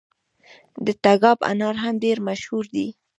[0.85, 2.87] د تګاب انار هم ډیر مشهور دي.